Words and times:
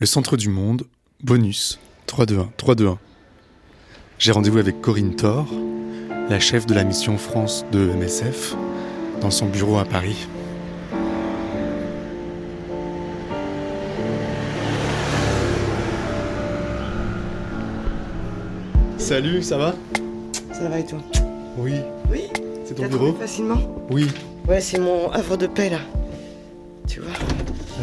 Le 0.00 0.06
centre 0.06 0.36
du 0.36 0.48
monde, 0.48 0.84
bonus, 1.24 1.80
3-2-1, 2.06 2.50
3-2-1. 2.56 2.98
J'ai 4.20 4.30
rendez-vous 4.30 4.58
avec 4.58 4.80
Corinne 4.80 5.16
Thor, 5.16 5.46
la 6.28 6.38
chef 6.38 6.66
de 6.66 6.74
la 6.74 6.84
mission 6.84 7.18
France 7.18 7.64
de 7.72 7.80
MSF, 7.80 8.54
dans 9.20 9.32
son 9.32 9.46
bureau 9.46 9.78
à 9.78 9.84
Paris. 9.84 10.28
Salut, 18.98 19.42
ça 19.42 19.56
va? 19.56 19.74
Ça 20.52 20.68
va 20.68 20.78
et 20.80 20.84
toi? 20.86 20.98
Oui. 21.56 21.74
Oui 22.10 22.24
C'est 22.64 22.74
ton 22.74 22.86
bureau? 22.86 23.14
facilement? 23.14 23.58
Oui. 23.90 24.08
Ouais, 24.46 24.60
c'est 24.60 24.78
mon 24.78 25.10
havre 25.10 25.36
de 25.36 25.46
paix 25.46 25.70
là. 25.70 25.80
Tu 26.86 27.00
vois? 27.00 27.12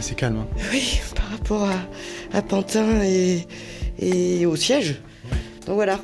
C'est 0.01 0.15
calme. 0.15 0.37
hein. 0.37 0.47
Oui, 0.71 0.99
par 1.15 1.29
rapport 1.29 1.63
à, 1.63 2.37
à 2.37 2.41
Pantin 2.41 3.01
et, 3.03 3.45
et 3.99 4.45
au 4.45 4.55
siège. 4.55 5.01
Donc 5.65 5.75
voilà. 5.75 5.99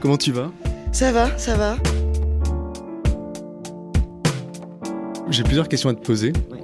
Comment 0.00 0.16
tu 0.16 0.32
vas? 0.32 0.50
Ça 0.92 1.12
va, 1.12 1.36
ça 1.38 1.56
va. 1.56 1.76
J'ai 5.30 5.42
plusieurs 5.42 5.68
questions 5.68 5.90
à 5.90 5.94
te 5.94 6.00
poser. 6.04 6.32
Ouais. 6.50 6.58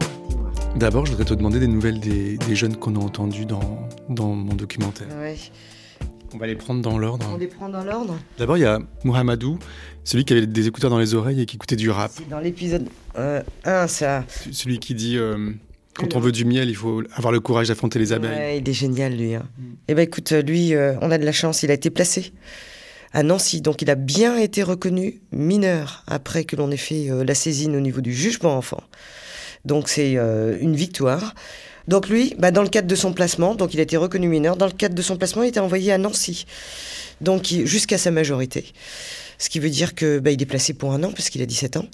D'abord, 0.77 1.05
je 1.07 1.13
voudrais 1.13 1.27
te 1.27 1.35
demander 1.35 1.61
des 1.61 1.67
nouvelles 1.69 2.01
des, 2.01 2.39
des 2.39 2.57
jeunes 2.57 2.77
qu'on 2.77 2.97
a 2.97 2.99
entendus 2.99 3.45
dans, 3.47 3.89
dans 4.09 4.29
mon 4.35 4.55
documentaire. 4.55 5.09
Ouais. 5.21 5.37
On 6.35 6.39
va 6.39 6.47
les 6.49 6.57
prendre 6.57 6.81
dans 6.83 6.99
l'ordre. 6.99 7.27
On 7.33 7.37
les 7.37 7.47
prend 7.47 7.69
dans 7.69 7.85
l'ordre 7.85 8.17
D'abord, 8.39 8.57
il 8.57 8.63
y 8.63 8.65
a 8.67 8.81
Mohamedou, 9.05 9.59
celui 10.03 10.25
qui 10.25 10.33
avait 10.33 10.47
des 10.49 10.67
écouteurs 10.67 10.91
dans 10.91 10.99
les 10.99 11.15
oreilles 11.15 11.41
et 11.41 11.47
qui 11.47 11.55
écoutait 11.57 11.77
du 11.77 11.91
rap. 11.91 12.11
C'est 12.13 12.29
dans 12.29 12.41
l'épisode 12.41 12.89
1, 13.65 13.87
ça. 13.87 14.25
Celui 14.51 14.81
qui 14.81 14.95
dit 14.97 15.17
euh, 15.17 15.53
quand 15.97 16.07
Alors 16.07 16.17
on 16.17 16.21
veut 16.21 16.33
du 16.33 16.45
miel, 16.45 16.69
il 16.69 16.77
faut 16.77 17.03
avoir 17.15 17.33
le 17.33 17.41
courage 17.41 17.69
d'affronter 17.69 17.99
les 17.99 18.13
abeilles. 18.13 18.31
Ouais, 18.31 18.59
il 18.59 18.69
est 18.69 18.73
génial 18.73 19.15
lui. 19.15 19.35
Hein. 19.35 19.47
Eh 19.89 19.95
ben 19.95 20.03
écoute, 20.03 20.33
lui, 20.33 20.75
euh, 20.75 20.95
on 21.01 21.11
a 21.11 21.19
de 21.19 21.25
la 21.25 21.33
chance, 21.33 21.63
il 21.63 21.71
a 21.71 21.75
été 21.75 21.91
placé 21.91 22.33
à 23.13 23.23
Nancy, 23.23 23.61
donc 23.61 23.81
il 23.81 23.91
a 23.91 23.95
bien 23.95 24.37
été 24.37 24.65
reconnu 24.65 25.21
mineur 25.31 26.03
après 26.09 26.45
que 26.45 26.57
l'on 26.57 26.71
ait 26.73 26.77
fait 26.77 27.11
euh, 27.11 27.25
la 27.25 27.35
saisine 27.35 27.77
au 27.77 27.81
niveau 27.81 28.01
du 28.01 28.13
jugement 28.13 28.57
enfant. 28.57 28.83
Donc 29.65 29.89
c'est 29.89 30.17
euh, 30.17 30.59
une 30.61 30.75
victoire. 30.75 31.35
Donc 31.87 32.09
lui, 32.09 32.35
bah, 32.39 32.51
dans 32.51 32.63
le 32.63 32.69
cadre 32.69 32.89
de 32.89 32.95
son 32.97 33.13
placement, 33.13 33.55
donc 33.55 33.73
il 33.73 33.79
a 33.79 33.85
été 33.85 33.97
reconnu 33.97 34.27
mineur, 34.27 34.57
dans 34.57 34.67
le 34.67 34.73
cadre 34.73 34.97
de 34.97 35.03
son 35.03 35.17
placement, 35.17 35.45
il 35.45 35.51
était 35.51 35.61
envoyé 35.61 35.93
à 35.93 35.99
Nancy, 35.99 36.45
donc 37.21 37.47
jusqu'à 37.47 37.99
sa 37.99 38.11
majorité. 38.11 38.67
Ce 39.39 39.49
qui 39.49 39.61
veut 39.61 39.71
dire 39.71 39.95
que 39.95 40.19
bah, 40.19 40.33
il 40.33 40.43
est 40.43 40.47
placé 40.47 40.75
pour 40.75 40.93
un 40.93 41.03
an 41.05 41.13
parce 41.13 41.31
qu'il 41.31 41.43
a 41.43 41.47
17 41.47 41.77
ans. 41.77 41.87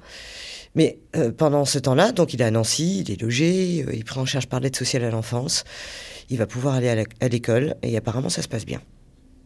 Mais 0.75 0.99
euh, 1.17 1.33
pendant 1.33 1.65
ce 1.65 1.79
temps-là, 1.79 2.13
donc 2.13 2.33
il 2.35 2.41
est 2.41 2.45
à 2.45 2.51
Nancy, 2.51 3.01
il 3.07 3.11
est 3.13 3.21
logé, 3.21 3.85
euh, 3.89 3.93
il 3.95 4.05
prend 4.05 4.21
en 4.23 4.27
charge 4.27 4.47
par 4.47 4.61
l'aide 4.61 4.77
sociale 4.77 5.03
à 5.05 5.11
l'enfance, 5.11 5.65
il 6.29 6.39
va 6.39 6.47
pouvoir 6.47 6.75
aller 6.77 7.05
à 7.21 7.29
l'école 7.29 7.75
et 7.83 7.97
apparemment 7.97 8.29
ça 8.29 8.43
se 8.43 8.49
passe 8.49 8.65
bien. 8.65 8.81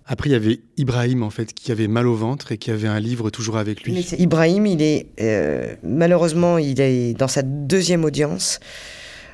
Après, 0.06 0.28
il 0.28 0.32
y 0.32 0.36
avait 0.36 0.60
Ibrahim, 0.76 1.22
en 1.22 1.30
fait, 1.30 1.54
qui 1.54 1.72
avait 1.72 1.88
mal 1.88 2.06
au 2.06 2.14
ventre 2.14 2.52
et 2.52 2.58
qui 2.58 2.70
avait 2.70 2.88
un 2.88 3.00
livre 3.00 3.30
toujours 3.30 3.56
avec 3.56 3.84
lui. 3.84 3.98
Ibrahim, 4.18 4.66
il 4.66 4.82
est 4.82 5.06
euh, 5.18 5.76
malheureusement, 5.82 6.58
il 6.58 6.78
est 6.82 7.14
dans 7.14 7.26
sa 7.28 7.40
deuxième 7.40 8.04
audience 8.04 8.60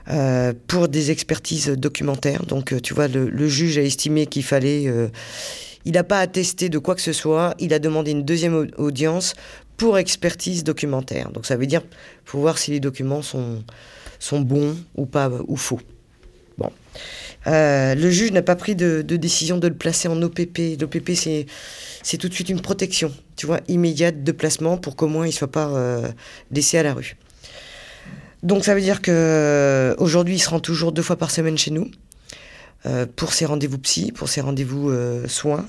euh, 0.08 0.52
pour 0.68 0.86
des 0.86 1.10
expertises 1.10 1.70
documentaires. 1.70 2.46
Donc, 2.46 2.80
tu 2.82 2.94
vois, 2.94 3.08
le, 3.08 3.28
le 3.28 3.48
juge 3.48 3.78
a 3.78 3.82
estimé 3.82 4.26
qu'il 4.26 4.44
fallait. 4.44 4.86
euh, 4.86 5.08
il 5.84 5.92
n'a 5.92 6.04
pas 6.04 6.20
attesté 6.20 6.68
de 6.68 6.78
quoi 6.78 6.94
que 6.94 7.00
ce 7.00 7.12
soit. 7.12 7.54
Il 7.58 7.72
a 7.74 7.80
demandé 7.80 8.12
une 8.12 8.22
deuxième 8.22 8.54
au- 8.54 8.66
audience 8.84 9.34
pour 9.80 9.96
expertise 9.96 10.62
documentaire. 10.62 11.30
Donc, 11.30 11.46
ça 11.46 11.56
veut 11.56 11.66
dire 11.66 11.80
pour 12.26 12.40
voir 12.40 12.58
si 12.58 12.70
les 12.70 12.80
documents 12.80 13.22
sont 13.22 13.64
sont 14.18 14.40
bons 14.40 14.76
ou 14.94 15.06
pas 15.06 15.30
ou 15.48 15.56
faux. 15.56 15.80
Bon. 16.58 16.70
Euh, 17.46 17.94
le 17.94 18.10
juge 18.10 18.30
n'a 18.32 18.42
pas 18.42 18.56
pris 18.56 18.76
de, 18.76 19.00
décision 19.00 19.56
de 19.56 19.66
le 19.68 19.74
placer 19.74 20.06
en 20.06 20.20
OPP. 20.20 20.78
L'OPP, 20.78 21.12
c'est 21.14 22.18
tout 22.18 22.28
de 22.28 22.34
suite 22.34 22.50
une 22.50 22.60
protection, 22.60 23.10
tu 23.36 23.46
vois, 23.46 23.60
immédiate 23.68 24.22
de 24.22 24.32
placement 24.32 24.76
pour 24.76 24.96
qu'au 24.96 25.08
moins 25.08 25.26
il 25.26 25.32
soit 25.32 25.50
pas 25.50 25.68
euh, 25.68 26.06
laissé 26.50 26.76
à 26.76 26.82
la 26.82 26.92
rue. 26.92 27.16
Donc 28.42 28.66
ça 28.66 28.74
veut 28.74 28.82
dire 28.82 29.00
que 29.00 29.10
euh, 29.10 29.94
aujourd'hui 29.96 30.34
il 30.34 30.40
se 30.40 30.50
rend 30.50 30.60
toujours 30.60 30.92
deux 30.92 31.00
fois 31.00 31.16
par 31.16 31.30
semaine 31.30 31.56
chez 31.56 31.70
nous 31.70 31.90
pour 33.16 33.32
ses 33.32 33.46
rendez-vous 33.46 33.78
psy, 33.78 34.12
pour 34.12 34.28
ses 34.28 34.42
rendez-vous 34.42 34.90
soins 35.26 35.66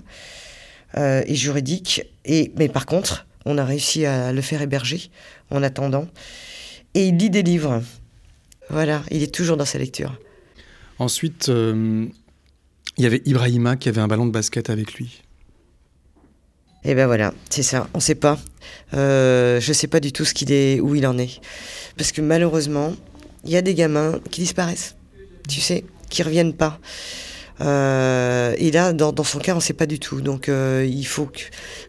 et 0.98 1.36
juridiques. 1.36 2.04
Et 2.26 2.52
mais 2.58 2.68
par 2.68 2.86
contre, 2.86 3.26
on 3.46 3.58
a 3.58 3.66
réussi 3.66 4.06
à 4.06 4.32
le 4.34 4.42
faire 4.42 4.62
héberger 4.62 5.10
en 5.50 5.64
attendant. 5.64 6.08
Et 6.94 7.08
il 7.08 7.18
lit 7.18 7.30
des 7.30 7.44
livres. 7.44 7.82
Voilà, 8.70 9.04
il 9.12 9.24
est 9.24 9.34
toujours 9.34 9.58
dans 9.58 9.66
sa 9.66 9.80
lecture. 9.80 10.18
Ensuite, 11.00 11.50
euh, 11.50 12.06
il 12.98 13.04
y 13.04 13.08
avait 13.08 13.22
Ibrahima 13.26 13.76
qui 13.76 13.90
avait 13.90 14.02
un 14.02 14.08
ballon 14.08 14.26
de 14.26 14.32
basket 14.32 14.70
avec 14.70 14.94
lui. 14.94 15.24
Et 16.84 16.96
ben 16.96 17.06
voilà, 17.06 17.34
c'est 17.50 17.64
ça. 17.64 17.88
On 17.94 18.00
sait 18.00 18.16
pas. 18.16 18.40
Euh, 18.94 19.60
je 19.60 19.74
sais 19.74 19.88
pas 19.88 20.00
du 20.00 20.12
tout 20.12 20.26
ce 20.26 20.34
qu'il 20.34 20.52
est, 20.52 20.80
où 20.80 20.96
il 20.96 21.06
en 21.06 21.18
est, 21.18 21.40
parce 21.98 22.12
que 22.12 22.22
malheureusement, 22.22 22.94
il 23.44 23.52
y 23.52 23.58
a 23.58 23.62
des 23.62 23.76
gamins 23.76 24.20
qui 24.32 24.42
disparaissent. 24.42 24.96
Tu 25.48 25.62
sais, 25.62 25.86
qui 26.10 26.24
reviennent 26.24 26.54
pas. 26.54 26.80
Euh, 27.62 28.56
et 28.58 28.72
là, 28.72 28.92
dans, 28.94 29.12
dans 29.12 29.24
son 29.24 29.40
cas, 29.40 29.56
on 29.56 29.60
sait 29.60 29.74
pas 29.74 29.86
du 29.86 30.00
tout. 30.00 30.22
Donc, 30.22 30.50
euh, 30.50 30.88
il 30.90 31.06
faut 31.06 31.26
que 31.26 31.40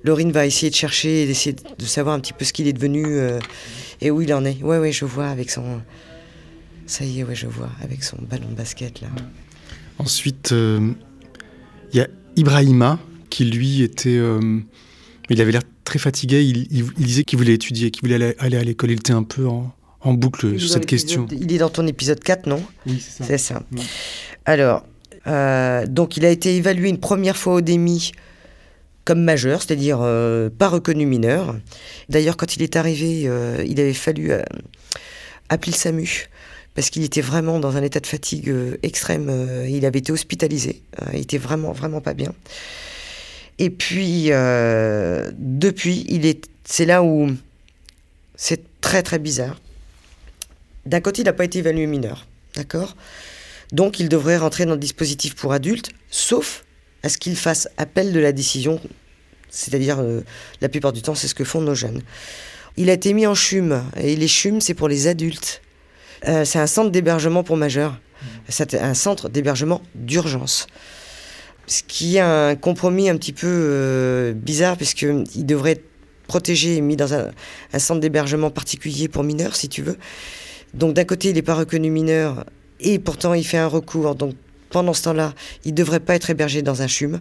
Laurine 0.04 0.30
va 0.32 0.46
essayer 0.46 0.70
de 0.70 0.74
chercher 0.76 1.22
et 1.22 1.26
d'essayer 1.26 1.56
de 1.78 1.84
savoir 1.84 2.14
un 2.14 2.20
petit 2.20 2.32
peu 2.32 2.44
ce 2.44 2.52
qu'il 2.52 2.66
est 2.68 2.72
devenu 2.72 3.04
euh, 3.06 3.38
et 4.00 4.10
où 4.10 4.20
il 4.20 4.32
en 4.34 4.44
est. 4.44 4.62
Ouais, 4.62 4.78
ouais, 4.78 4.92
je 4.92 5.04
vois 5.04 5.28
avec 5.28 5.50
son. 5.50 5.80
Ça 6.86 7.04
y 7.04 7.20
est, 7.20 7.24
ouais, 7.24 7.34
je 7.34 7.46
vois 7.46 7.70
avec 7.82 8.04
son 8.04 8.16
ballon 8.20 8.48
de 8.48 8.54
basket 8.54 9.00
là. 9.00 9.08
Ensuite, 9.98 10.52
il 10.52 10.94
y 11.96 12.00
a 12.00 12.08
Ibrahima 12.36 12.98
qui, 13.30 13.44
lui, 13.44 13.82
était. 13.82 14.18
il 15.30 15.40
avait 15.40 15.52
l'air 15.52 15.62
très 15.84 15.98
fatigué. 15.98 16.42
Il, 16.42 16.66
il- 16.70 16.86
il 16.98 17.06
disait 17.06 17.22
qu'il 17.24 17.38
voulait 17.38 17.54
étudier, 17.54 17.90
qu'il 17.90 18.02
voulait 18.02 18.16
aller, 18.16 18.34
aller 18.38 18.56
à 18.56 18.64
l'école. 18.64 18.90
Il 18.90 18.98
était 18.98 19.12
un 19.12 19.22
peu 19.22 19.46
en, 19.46 19.72
en 20.00 20.12
boucle 20.14 20.50
Il 20.54 20.60
sur 20.60 20.70
cette 20.70 20.86
question. 20.86 21.26
Il 21.30 21.52
est 21.52 21.58
dans 21.58 21.68
ton 21.70 21.86
épisode 21.86 22.20
4, 22.20 22.46
non? 22.46 22.62
Oui, 22.86 23.00
c'est 23.00 23.24
C'est 23.24 23.38
ça. 23.38 23.62
Alors, 24.44 24.84
euh, 25.26 25.86
donc 25.86 26.16
il 26.16 26.24
a 26.24 26.30
été 26.30 26.56
évalué 26.56 26.88
une 26.88 26.98
première 27.00 27.36
fois 27.36 27.54
au 27.54 27.60
DEMI 27.60 28.12
comme 29.04 29.22
majeur, 29.22 29.62
c'est-à-dire 29.62 29.98
euh, 30.00 30.48
pas 30.50 30.68
reconnu 30.68 31.06
mineur. 31.06 31.56
D'ailleurs, 32.08 32.36
quand 32.36 32.56
il 32.56 32.62
est 32.62 32.76
arrivé, 32.76 33.24
euh, 33.26 33.64
il 33.66 33.80
avait 33.80 33.94
fallu 33.94 34.32
appeler 35.48 35.72
le 35.72 35.76
SAMU 35.76 36.28
parce 36.74 36.88
qu'il 36.88 37.02
était 37.02 37.20
vraiment 37.20 37.58
dans 37.58 37.76
un 37.76 37.82
état 37.82 38.00
de 38.00 38.06
fatigue 38.06 38.54
extrême. 38.82 39.66
il 39.68 39.84
avait 39.84 39.98
été 39.98 40.12
hospitalisé. 40.12 40.82
Il 41.12 41.20
était 41.20 41.38
vraiment, 41.38 41.72
vraiment 41.72 42.00
pas 42.00 42.14
bien. 42.14 42.32
Et 43.58 43.68
puis, 43.68 44.30
depuis, 45.38 46.06
il 46.08 46.24
est, 46.24 46.48
c'est 46.64 46.86
là 46.86 47.02
où 47.02 47.30
c'est 48.36 48.80
très, 48.80 49.02
très 49.02 49.18
bizarre. 49.18 49.60
D'un 50.86 51.00
côté, 51.00 51.20
il 51.20 51.26
n'a 51.26 51.34
pas 51.34 51.44
été 51.44 51.58
évalué 51.58 51.86
mineur, 51.86 52.26
d'accord? 52.56 52.96
Donc 53.72 53.98
il 53.98 54.08
devrait 54.08 54.36
rentrer 54.36 54.66
dans 54.66 54.72
le 54.72 54.78
dispositif 54.78 55.34
pour 55.34 55.52
adultes, 55.52 55.90
sauf 56.10 56.64
à 57.02 57.08
ce 57.08 57.18
qu'il 57.18 57.36
fasse 57.36 57.68
appel 57.78 58.12
de 58.12 58.20
la 58.20 58.32
décision, 58.32 58.78
c'est-à-dire 59.50 59.98
euh, 60.00 60.20
la 60.60 60.68
plupart 60.68 60.92
du 60.92 61.02
temps 61.02 61.14
c'est 61.14 61.28
ce 61.28 61.34
que 61.34 61.44
font 61.44 61.60
nos 61.60 61.74
jeunes. 61.74 62.02
Il 62.76 62.88
a 62.90 62.92
été 62.92 63.12
mis 63.12 63.26
en 63.26 63.34
CHUM, 63.34 63.82
et 63.96 64.14
les 64.14 64.28
CHUM 64.28 64.60
c'est 64.60 64.74
pour 64.74 64.88
les 64.88 65.08
adultes. 65.08 65.62
Euh, 66.28 66.44
c'est 66.44 66.58
un 66.58 66.66
centre 66.66 66.90
d'hébergement 66.90 67.42
pour 67.42 67.56
majeurs, 67.56 67.98
c'est 68.48 68.74
un 68.74 68.94
centre 68.94 69.28
d'hébergement 69.28 69.82
d'urgence. 69.94 70.66
Ce 71.66 71.82
qui 71.82 72.16
est 72.16 72.20
un 72.20 72.54
compromis 72.54 73.08
un 73.08 73.16
petit 73.16 73.32
peu 73.32 73.48
euh, 73.48 74.32
bizarre, 74.32 74.76
puisqu'il 74.76 75.46
devrait 75.46 75.72
être 75.72 75.84
protégé 76.26 76.76
et 76.76 76.80
mis 76.80 76.96
dans 76.96 77.14
un, 77.14 77.30
un 77.72 77.78
centre 77.78 78.00
d'hébergement 78.00 78.50
particulier 78.50 79.08
pour 79.08 79.24
mineurs, 79.24 79.56
si 79.56 79.68
tu 79.68 79.82
veux. 79.82 79.96
Donc 80.74 80.94
d'un 80.94 81.04
côté, 81.04 81.30
il 81.30 81.34
n'est 81.34 81.42
pas 81.42 81.54
reconnu 81.54 81.90
mineur, 81.90 82.44
et 82.82 82.98
pourtant 82.98 83.34
il 83.34 83.44
fait 83.44 83.58
un 83.58 83.66
recours. 83.68 84.14
Donc 84.14 84.34
pendant 84.70 84.94
ce 84.94 85.02
temps-là, 85.02 85.34
il 85.66 85.72
ne 85.72 85.76
devrait 85.76 86.00
pas 86.00 86.14
être 86.14 86.30
hébergé 86.30 86.62
dans 86.62 86.80
un 86.80 86.86
CHUM. 86.86 87.20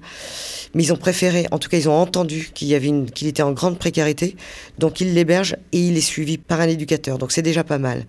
Mais 0.74 0.84
ils 0.84 0.94
ont 0.94 0.98
préféré, 0.98 1.48
en 1.52 1.60
tout 1.60 1.68
cas 1.68 1.78
ils 1.78 1.90
ont 1.90 1.94
entendu 2.00 2.50
qu'il 2.54 2.70
y 2.70 2.76
avait 2.76 2.88
une- 2.88 3.12
qu'il 3.12 3.28
était 3.28 3.44
en 3.44 3.52
grande 3.52 3.78
précarité, 3.78 4.38
donc 4.80 5.02
ils 5.02 5.14
l'hébergent 5.14 5.58
et 5.74 5.86
il 5.86 5.98
est 5.98 6.02
suivi 6.02 6.38
par 6.38 6.62
un 6.62 6.70
éducateur. 6.70 7.18
Donc 7.18 7.34
c'est 7.34 7.42
déjà 7.42 7.64
pas 7.66 7.78
mal. 7.78 8.06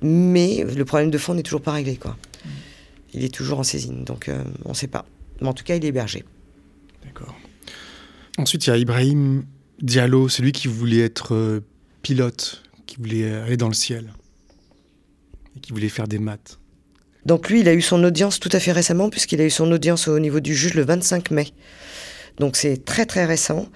Mais 0.00 0.64
le 0.64 0.84
problème 0.86 1.10
de 1.10 1.18
fond 1.18 1.34
n'est 1.34 1.42
toujours 1.42 1.60
pas 1.60 1.72
réglé. 1.72 1.96
quoi. 1.96 2.16
Il 3.12 3.22
est 3.24 3.34
toujours 3.34 3.58
en 3.58 3.64
saisine, 3.64 4.04
donc 4.04 4.28
euh, 4.28 4.42
on 4.64 4.70
ne 4.70 4.74
sait 4.74 4.86
pas. 4.86 5.04
Mais 5.42 5.48
en 5.48 5.52
tout 5.52 5.64
cas, 5.64 5.74
il 5.74 5.84
est 5.84 5.88
hébergé. 5.88 6.24
D'accord. 7.04 7.34
Ensuite, 8.38 8.66
il 8.66 8.70
y 8.70 8.72
a 8.72 8.76
Ibrahim 8.78 9.44
Diallo, 9.82 10.28
celui 10.28 10.52
qui 10.52 10.68
voulait 10.68 11.00
être 11.00 11.34
euh, 11.34 11.60
pilote, 12.02 12.62
qui 12.86 12.96
voulait 12.96 13.30
aller 13.30 13.56
dans 13.58 13.68
le 13.68 13.74
ciel 13.74 14.12
et 15.56 15.60
qui 15.60 15.72
voulait 15.72 15.88
faire 15.88 16.06
des 16.08 16.18
maths. 16.20 16.59
Donc 17.26 17.50
lui, 17.50 17.60
il 17.60 17.68
a 17.68 17.74
eu 17.74 17.82
son 17.82 18.02
audience 18.02 18.40
tout 18.40 18.50
à 18.52 18.60
fait 18.60 18.72
récemment, 18.72 19.10
puisqu'il 19.10 19.40
a 19.40 19.44
eu 19.44 19.50
son 19.50 19.70
audience 19.72 20.08
au 20.08 20.18
niveau 20.18 20.40
du 20.40 20.54
juge 20.54 20.74
le 20.74 20.84
25 20.84 21.30
mai. 21.30 21.48
Donc 22.38 22.56
c'est 22.56 22.84
très 22.84 23.06
très 23.06 23.24
récent. 23.24 23.66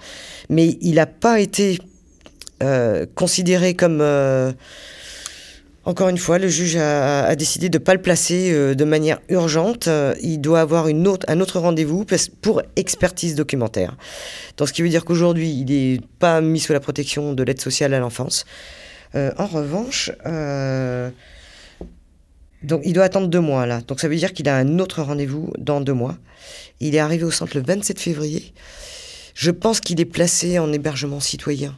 Mais 0.49 0.77
il 0.81 0.95
n'a 0.95 1.05
pas 1.05 1.39
été 1.39 1.79
euh, 2.63 3.05
considéré 3.15 3.73
comme, 3.73 3.99
euh, 4.01 4.51
Encore 5.83 6.09
une 6.09 6.17
fois, 6.17 6.39
le 6.39 6.47
juge 6.47 6.77
a, 6.77 7.35
décidé 7.35 7.69
de 7.69 7.77
ne 7.77 7.83
pas 7.83 7.93
le 7.93 8.01
placer 8.01 8.51
euh, 8.51 8.73
de 8.73 8.83
manière 8.85 9.19
urgente. 9.29 9.87
Il 10.21 10.39
doit 10.39 10.61
avoir 10.61 10.87
un 10.87 11.39
autre 11.39 11.59
rendez-vous 11.59 12.05
pour 12.41 12.63
expertise 12.75 13.35
documentaire. 13.35 13.95
Donc, 14.57 14.69
ce 14.69 14.73
qui 14.73 14.81
veut 14.81 14.89
dire 14.89 15.05
qu'aujourd'hui, 15.05 15.49
il 15.49 15.65
n'est 15.65 16.01
pas 16.19 16.41
mis 16.41 16.59
sous 16.59 16.73
la 16.73 16.79
protection 16.79 17.33
de 17.33 17.43
l'aide 17.43 17.61
sociale 17.61 17.93
à 17.93 17.99
l'enfance. 17.99 18.45
En 19.13 19.45
revanche, 19.45 20.11
donc 22.65 22.81
il 22.85 22.93
doit 22.93 23.03
attendre 23.03 23.27
deux 23.27 23.39
mois 23.39 23.65
là. 23.65 23.81
Donc 23.81 23.99
ça 23.99 24.07
veut 24.07 24.15
dire 24.15 24.33
qu'il 24.33 24.47
a 24.49 24.55
un 24.55 24.79
autre 24.79 25.01
rendez-vous 25.01 25.51
dans 25.57 25.81
deux 25.81 25.93
mois. 25.93 26.17
Il 26.79 26.95
est 26.95 26.99
arrivé 26.99 27.23
au 27.23 27.31
centre 27.31 27.55
le 27.55 27.63
27 27.63 27.99
février. 27.99 28.53
Je 29.33 29.51
pense 29.51 29.79
qu'il 29.79 29.99
est 29.99 30.05
placé 30.05 30.59
en 30.59 30.71
hébergement 30.71 31.19
citoyen 31.19 31.75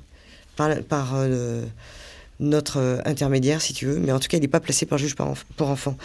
par, 0.56 1.16
euh, 1.16 1.64
notre 2.40 3.02
intermédiaire, 3.06 3.62
si 3.62 3.74
tu 3.74 3.86
veux. 3.86 4.00
Mais 4.00 4.12
en 4.12 4.20
tout 4.20 4.28
cas, 4.28 4.38
il 4.38 4.42
n'est 4.42 4.48
pas 4.48 4.60
placé 4.60 4.86
par 4.86 4.98
juge 4.98 5.16
pour 5.16 5.70
enfants. 5.70 5.98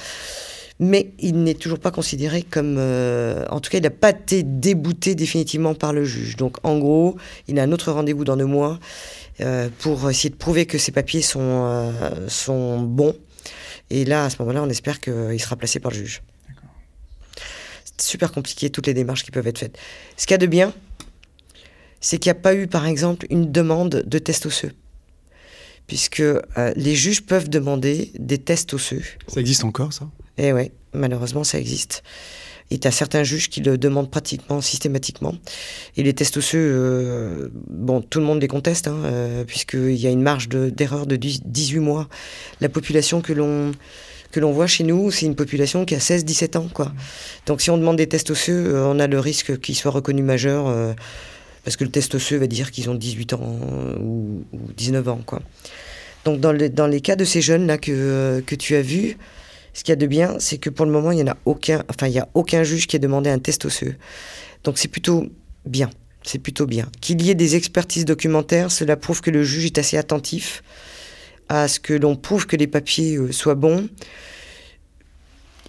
Mais 0.79 1.11
il 1.19 1.43
n'est 1.43 1.55
toujours 1.55 1.79
pas 1.79 1.91
considéré 1.91 2.43
comme... 2.43 2.79
en 2.79 3.61
tout 3.61 3.71
cas, 3.71 3.79
il 3.79 3.83
n'a 3.83 3.91
pas 3.91 4.11
été 4.11 4.43
débouté 4.43 5.15
définitivement 5.15 5.75
par 5.75 5.93
le 5.93 6.05
juge. 6.05 6.37
Donc 6.37 6.57
en 6.63 6.79
gros, 6.79 7.17
il 7.49 7.59
a 7.59 7.63
un 7.63 7.73
autre 7.73 7.93
rendez-vous 7.93 8.25
dans 8.25 8.37
deux 8.37 8.47
mois. 8.47 8.79
Euh, 9.41 9.69
pour 9.79 10.11
essayer 10.11 10.29
de 10.29 10.37
prouver 10.37 10.67
que 10.67 10.77
ces 10.77 10.93
papiers 10.93 11.23
euh, 11.37 12.29
sont 12.29 12.81
bons. 12.81 13.15
Et 13.91 14.05
là, 14.05 14.25
à 14.25 14.31
ce 14.31 14.37
moment-là, 14.41 14.63
on 14.63 14.69
espère 14.69 15.01
qu'il 15.01 15.41
sera 15.41 15.57
placé 15.57 15.81
par 15.81 15.91
le 15.93 15.99
juge. 15.99 16.23
C'est 17.85 18.01
super 18.03 18.33
compliqué, 18.33 18.71
toutes 18.71 18.87
les 18.87 18.95
démarches 18.95 19.25
qui 19.25 19.31
peuvent 19.31 19.47
être 19.47 19.59
faites. 19.59 19.79
Ce 20.17 20.27
qu'il 20.27 20.33
y 20.33 20.35
a 20.35 20.39
de 20.39 20.47
bien, 20.47 20.73
c'est 22.01 22.19
qu'il 22.19 22.33
n'y 22.33 22.39
a 22.39 22.41
pas 22.41 22.55
eu, 22.55 22.67
par 22.67 22.87
exemple, 22.87 23.27
une 23.31 23.53
demande 23.53 24.03
de 24.07 24.19
test 24.19 24.47
osseux. 24.47 24.73
Puisque 25.87 26.21
euh, 26.21 26.43
les 26.75 26.95
juges 26.95 27.23
peuvent 27.23 27.49
demander 27.49 28.13
des 28.19 28.39
tests 28.39 28.73
osseux. 28.75 29.03
Ça 29.29 29.41
existe 29.41 29.65
encore, 29.65 29.93
ça? 29.93 30.09
Eh 30.39 30.53
oui, 30.53 30.71
malheureusement, 30.95 31.45
ça 31.45 31.59
existe. 31.59 32.03
Et 32.73 32.79
tu 32.79 32.89
as 32.89 32.91
certains 32.91 33.23
juges 33.23 33.51
qui 33.51 33.61
le 33.61 33.77
demandent 33.77 34.11
pratiquement 34.11 34.63
systématiquement. 34.63 35.35
Et 35.99 36.03
les 36.03 36.15
tests 36.15 36.39
osseux, 36.39 36.57
euh, 36.59 37.49
bon, 37.69 38.01
tout 38.01 38.19
le 38.19 38.25
monde 38.25 38.41
les 38.41 38.49
conteste, 38.49 38.89
hein, 38.89 38.97
euh, 39.05 39.45
puisqu'il 39.45 39.97
y 39.97 40.07
a 40.07 40.11
une 40.11 40.23
marge 40.23 40.49
d'erreur 40.49 41.07
de, 41.07 41.17
18 41.17 41.81
mois. 41.81 42.09
La 42.63 42.71
population 42.71 43.21
que 43.21 43.35
l'on 43.35 43.73
que 44.31 44.41
l'on 44.41 44.53
voit 44.53 44.67
chez 44.67 44.85
nous, 44.85 45.11
c'est 45.11 45.27
une 45.27 45.35
population 45.35 45.85
qui 45.85 45.95
a 45.95 45.99
16-17 45.99 46.57
ans. 46.57 46.69
Quoi. 46.73 46.91
Donc 47.45 47.61
si 47.61 47.69
on 47.69 47.77
demande 47.77 47.97
des 47.97 48.07
tests 48.07 48.31
osseux, 48.31 48.75
euh, 48.75 48.87
on 48.87 48.99
a 48.99 49.07
le 49.07 49.21
risque 49.21 49.61
qu'ils 49.61 49.77
soient 49.77 49.91
reconnus 49.91 50.25
majeurs, 50.25 50.95
parce 51.65 51.77
que 51.77 51.85
le 51.85 51.91
test 51.91 52.15
osseux 52.15 52.39
va 52.39 52.47
dire 52.47 52.71
qu'ils 52.71 52.89
ont 52.89 52.95
18 52.95 53.35
ans 53.35 53.59
ou, 54.01 54.43
19 54.79 55.09
ans. 55.09 55.21
Quoi. 55.27 55.43
Donc 56.25 56.41
dans, 56.41 56.57
dans 56.71 56.87
les 56.87 57.03
cas 57.03 57.17
de 57.17 57.27
ces 57.27 57.43
jeunes-là 57.43 57.77
que, 57.77 58.43
que 58.47 58.55
tu 58.55 58.75
as 58.77 58.83
vus, 58.83 59.19
ce 59.73 59.85
qu'il 59.85 59.93
y 59.93 59.95
a 59.95 59.97
de 59.97 60.07
bien, 60.07 60.37
c'est 60.39 60.59
que 60.59 60.71
pour 60.71 60.87
le 60.87 60.93
moment, 60.93 61.13
il 61.13 61.23
n'y 61.23 61.29
a 61.29 61.37
aucun, 61.45 61.83
enfin, 61.89 62.07
il 62.07 62.13
y 62.13 62.19
a 62.19 62.29
aucun 62.35 62.63
juge 62.63 62.87
qui 62.87 62.97
ait 62.97 62.99
demandé 62.99 63.31
un 63.31 63.39
test 63.39 63.65
osseux. 63.65 63.97
Donc 64.65 64.79
c'est 64.79 64.89
plutôt 64.89 65.27
bien. 65.65 65.91
C'est 66.23 66.39
plutôt 66.39 66.67
bien. 66.67 66.89
Qu'il 67.01 67.21
y 67.23 67.31
ait 67.31 67.35
des 67.35 67.57
expertises 67.57 68.05
documentaires, 68.05 68.71
cela 68.71 68.97
prouve 68.97 69.21
que 69.23 69.31
le 69.31 69.43
juge 69.43 69.67
est 69.67 69.79
assez 69.79 69.97
attentif 69.97 70.63
à 71.49 71.69
ce 71.69 71.81
que 71.81 71.95
l'on 71.95 72.17
prouve 72.17 72.47
que 72.47 72.57
les 72.57 72.67
papiers 72.67 73.17
euh, 73.17 73.33
soient 73.33 73.57
bons. 73.57 73.89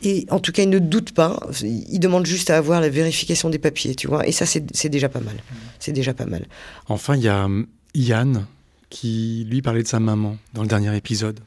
Et 0.03 0.25
en 0.29 0.39
tout 0.39 0.51
cas, 0.51 0.63
il 0.63 0.69
ne 0.69 0.79
doute 0.79 1.13
pas. 1.13 1.39
Il 1.63 1.99
demande 1.99 2.25
juste 2.25 2.49
à 2.49 2.57
avoir 2.57 2.81
la 2.81 2.89
vérification 2.89 3.49
des 3.49 3.57
papiers, 3.57 3.95
tu 3.95 4.07
vois. 4.07 4.27
Et 4.27 4.31
ça, 4.31 4.45
c'est 4.45 4.89
déjà 4.89 5.07
pas 5.07 5.21
mal. 5.21 5.35
C'est 5.79 5.93
déjà 5.93 6.13
pas 6.13 6.25
mal. 6.25 6.45
Enfin, 6.87 7.15
il 7.15 7.23
y 7.23 7.29
a 7.29 7.45
hum, 7.45 7.67
Yann 7.95 8.45
qui, 8.89 9.47
lui, 9.49 9.61
parlait 9.61 9.81
de 9.81 9.87
sa 9.87 9.99
maman 9.99 10.37
dans 10.53 10.61
le 10.61 10.67
dernier 10.67 10.95
épisode. 10.95 11.39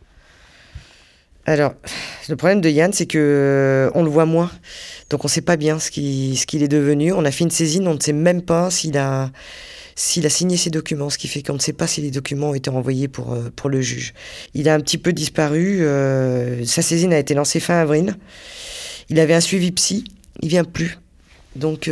Alors, 1.48 1.74
le 2.28 2.34
problème 2.34 2.60
de 2.60 2.68
Yann, 2.68 2.92
c'est 2.92 3.06
que 3.06 3.18
euh, 3.18 3.90
on 3.94 4.02
le 4.02 4.10
voit 4.10 4.26
moins. 4.26 4.50
Donc 5.10 5.24
on 5.24 5.28
ne 5.28 5.30
sait 5.30 5.42
pas 5.42 5.56
bien 5.56 5.78
ce 5.78 5.92
qu'il 5.92 6.36
ce 6.36 6.44
qu'il 6.44 6.64
est 6.64 6.68
devenu. 6.68 7.12
On 7.12 7.24
a 7.24 7.30
fait 7.30 7.44
une 7.44 7.50
saisine, 7.50 7.86
on 7.86 7.94
ne 7.94 8.00
sait 8.00 8.12
même 8.12 8.42
pas 8.42 8.68
s'il 8.72 8.98
a, 8.98 9.30
a 9.30 10.28
signé 10.28 10.56
ses 10.56 10.70
documents, 10.70 11.08
ce 11.08 11.18
qui 11.18 11.28
fait 11.28 11.42
qu'on 11.42 11.54
ne 11.54 11.60
sait 11.60 11.72
pas 11.72 11.86
si 11.86 12.00
les 12.00 12.10
documents 12.10 12.50
ont 12.50 12.54
été 12.54 12.68
envoyés 12.68 13.06
pour, 13.06 13.32
euh, 13.32 13.52
pour 13.54 13.70
le 13.70 13.80
juge. 13.80 14.12
Il 14.54 14.68
a 14.68 14.74
un 14.74 14.80
petit 14.80 14.98
peu 14.98 15.12
disparu. 15.12 15.82
Euh, 15.82 16.64
sa 16.64 16.82
saisine 16.82 17.12
a 17.12 17.18
été 17.18 17.34
lancée 17.34 17.60
fin 17.60 17.78
avril. 17.78 18.16
Il 19.08 19.20
avait 19.20 19.34
un 19.34 19.40
suivi 19.40 19.70
psy. 19.70 20.02
Il 20.42 20.48
vient 20.48 20.64
plus. 20.64 20.98
Donc 21.54 21.88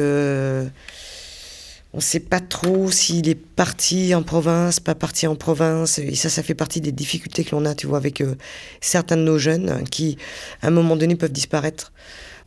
on 1.94 1.98
ne 1.98 2.02
sait 2.02 2.18
pas 2.18 2.40
trop 2.40 2.90
s'il 2.90 3.28
est 3.28 3.36
parti 3.36 4.16
en 4.16 4.24
province, 4.24 4.80
pas 4.80 4.96
parti 4.96 5.28
en 5.28 5.36
province. 5.36 6.00
Et 6.00 6.16
ça, 6.16 6.28
ça 6.28 6.42
fait 6.42 6.54
partie 6.54 6.80
des 6.80 6.90
difficultés 6.90 7.44
que 7.44 7.54
l'on 7.54 7.64
a, 7.64 7.76
tu 7.76 7.86
vois, 7.86 7.98
avec 7.98 8.20
euh, 8.20 8.34
certains 8.80 9.16
de 9.16 9.22
nos 9.22 9.38
jeunes 9.38 9.84
qui, 9.88 10.18
à 10.60 10.66
un 10.66 10.70
moment 10.70 10.96
donné, 10.96 11.14
peuvent 11.14 11.30
disparaître. 11.30 11.92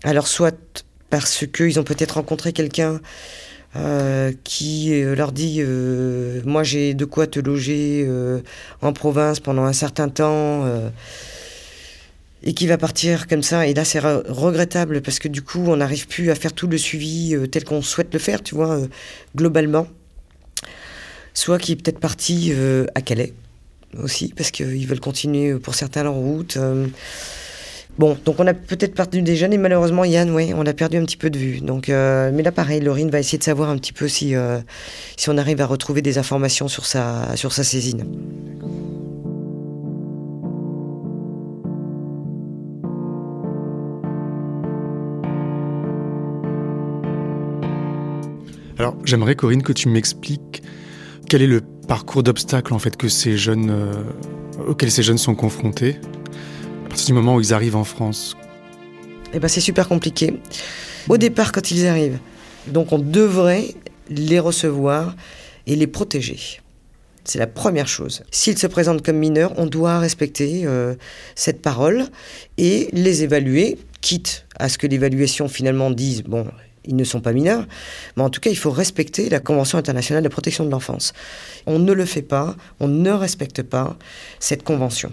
Alors, 0.04 0.28
soit 0.28 0.84
parce 1.10 1.46
qu'ils 1.48 1.80
ont 1.80 1.86
peut-être 1.86 2.16
rencontré 2.16 2.52
quelqu'un 2.52 3.00
euh, 3.78 4.34
qui 4.44 5.02
euh, 5.02 5.16
leur 5.16 5.32
dit 5.32 5.64
Moi, 6.44 6.64
j'ai 6.64 6.94
de 6.94 7.06
quoi 7.06 7.26
te 7.26 7.40
loger 7.40 8.06
en 8.82 8.92
province 8.92 9.40
pendant 9.40 9.64
un 9.64 9.74
certain 9.74 10.10
temps 10.10 10.66
et 12.44 12.54
qui 12.54 12.68
va 12.68 12.78
partir 12.78 13.28
comme 13.28 13.44
ça. 13.44 13.68
Et 13.68 13.74
là, 13.74 13.86
c'est 13.86 14.00
regrettable 14.00 15.02
parce 15.02 15.20
que 15.20 15.28
du 15.28 15.42
coup, 15.42 15.64
on 15.68 15.78
n'arrive 15.78 16.08
plus 16.08 16.30
à 16.32 16.36
faire 16.36 16.54
tout 16.54 16.68
le 16.68 16.78
suivi 16.78 17.36
euh, 17.36 17.48
tel 17.48 17.64
qu'on 17.64 17.82
souhaite 17.82 18.14
le 18.14 18.20
faire, 18.20 18.44
tu 18.44 18.56
vois, 18.56 18.78
euh, 18.78 18.88
globalement. 19.36 19.88
Soit 21.34 21.60
qui 21.60 21.74
est 21.74 21.76
peut-être 21.76 22.00
parti 22.00 22.52
euh, 22.54 22.86
à 22.96 23.02
Calais 23.02 23.34
aussi, 24.02 24.34
parce 24.36 24.52
qu'ils 24.52 24.86
veulent 24.88 25.00
continuer 25.00 25.56
pour 25.56 25.74
certains 25.74 26.04
leur 26.04 26.14
route. 26.14 26.58
Bon, 27.98 28.18
donc 28.26 28.40
on 28.40 28.46
a 28.46 28.54
peut-être 28.54 28.94
perdu 28.94 29.22
des 29.22 29.36
jeunes 29.36 29.54
et 29.54 29.58
malheureusement 29.58 30.04
Yann, 30.04 30.30
oui, 30.30 30.52
on 30.54 30.66
a 30.66 30.74
perdu 30.74 30.98
un 30.98 31.06
petit 31.06 31.18
peu 31.18 31.30
de 31.30 31.40
vue. 31.40 31.62
Donc, 31.62 31.88
mais 31.88 32.44
là 32.44 32.52
pareil, 32.52 32.82
Laurine 32.82 33.10
va 33.10 33.20
essayer 33.20 33.38
de 33.38 33.44
savoir 33.44 33.70
un 33.70 33.78
petit 33.78 33.94
peu 33.94 34.08
si, 34.08 34.34
si 35.16 35.30
on 35.30 35.38
arrive 35.38 35.62
à 35.62 35.66
retrouver 35.66 36.02
des 36.02 36.18
informations 36.18 36.68
sur 36.68 36.86
sa, 36.86 37.36
sur 37.36 37.54
sa 37.54 37.64
saisine. 37.64 38.04
J'aimerais, 49.08 49.36
Corinne, 49.36 49.64
que 49.64 49.74
tu 49.74 49.88
m'expliques 49.90 50.62
quel 51.30 51.42
est 51.42 51.48
le 51.48 51.62
parcours 51.62 52.24
d'obstacles 52.24 52.74
en 52.74 52.80
fait 52.80 52.98
que 52.98 53.08
ces 53.08 53.38
jeunes, 53.38 53.70
euh, 53.70 54.04
auxquels 54.68 54.92
ces 54.92 55.04
jeunes 55.04 55.18
sont 55.18 55.36
confrontés 55.36 56.00
à 56.86 56.90
partir 56.90 57.08
du 57.08 57.14
moment 57.14 57.36
où 57.36 57.42
ils 57.42 57.54
arrivent 57.54 57.76
en 57.76 57.84
France. 57.84 58.36
Eh 59.34 59.40
ben, 59.40 59.48
c'est 59.48 59.62
super 59.62 59.88
compliqué. 59.88 60.34
Au 61.10 61.18
départ, 61.18 61.52
quand 61.52 61.72
ils 61.72 61.88
arrivent, 61.88 62.20
donc 62.68 62.92
on 62.92 63.00
devrait 63.00 63.76
les 64.10 64.40
recevoir 64.40 65.16
et 65.66 65.76
les 65.76 65.88
protéger. 65.88 66.62
C'est 67.24 67.40
la 67.40 67.48
première 67.48 67.90
chose. 67.90 68.24
S'ils 68.32 68.58
se 68.58 68.68
présentent 68.68 69.02
comme 69.02 69.18
mineurs, 69.18 69.54
on 69.58 69.66
doit 69.66 70.00
respecter 70.00 70.62
euh, 70.66 70.96
cette 71.36 71.62
parole 71.62 72.06
et 72.58 72.88
les 72.94 73.24
évaluer, 73.24 73.78
quitte 74.00 74.46
à 74.58 74.70
ce 74.70 74.78
que 74.78 74.88
l'évaluation 74.88 75.50
finalement 75.50 75.92
dise 75.92 76.24
bon, 76.24 76.48
ils 76.88 76.96
ne 76.96 77.04
sont 77.04 77.22
pas 77.22 77.34
mineurs, 77.34 77.66
mais 78.16 78.24
en 78.24 78.30
tout 78.30 78.40
cas, 78.40 78.50
il 78.50 78.58
faut 78.58 78.72
respecter 78.72 79.30
la 79.30 79.40
Convention 79.40 79.78
internationale 79.78 80.24
de 80.24 80.30
protection 80.30 80.66
de 80.66 80.72
l'enfance. 80.72 81.14
On 81.66 81.80
ne 81.80 81.92
le 81.94 82.06
fait 82.06 82.22
pas, 82.22 82.56
on 82.80 82.88
ne 82.88 83.12
respecte 83.12 83.62
pas 83.64 83.98
cette 84.40 84.64
convention 84.64 85.12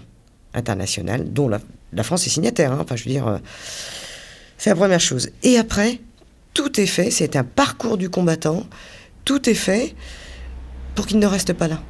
internationale 0.53 1.31
dont 1.31 1.49
la, 1.49 2.03
France 2.03 2.25
est 2.27 2.29
signataire. 2.29 2.71
Hein. 2.71 2.79
Enfin, 2.81 2.95
je 2.95 3.03
veux 3.03 3.11
dire, 3.11 3.27
euh, 3.27 3.37
c'est 4.57 4.69
la 4.69 4.75
première 4.75 4.99
chose. 4.99 5.29
Et 5.43 5.57
après, 5.57 5.99
tout 6.53 6.79
est 6.79 6.85
fait, 6.85 7.11
c'est 7.11 7.35
un 7.35 7.43
parcours 7.43 7.97
du 7.97 8.09
combattant, 8.09 8.63
tout 9.25 9.49
est 9.49 9.55
fait 9.55 9.93
pour 10.95 11.05
qu'il 11.05 11.19
ne 11.19 11.27
reste 11.27 11.53
pas 11.53 11.67
là. 11.67 11.81